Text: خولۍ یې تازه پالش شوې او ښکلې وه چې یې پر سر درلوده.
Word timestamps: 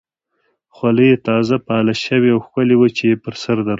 خولۍ 0.75 1.05
یې 1.11 1.17
تازه 1.27 1.55
پالش 1.67 1.97
شوې 2.07 2.29
او 2.35 2.39
ښکلې 2.45 2.75
وه 2.77 2.87
چې 2.97 3.03
یې 3.09 3.15
پر 3.23 3.33
سر 3.43 3.55
درلوده. 3.65 3.69